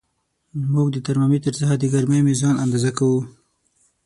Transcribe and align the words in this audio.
موږ 0.73 0.87
د 0.91 0.97
ترمامتر 1.07 1.53
څخه 1.59 1.75
د 1.77 1.83
ګرمۍ 1.93 2.21
میزان 2.29 2.55
اندازه 2.63 2.91
کوو. 2.97 3.21